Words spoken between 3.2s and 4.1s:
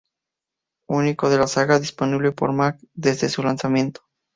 su lanzamiento.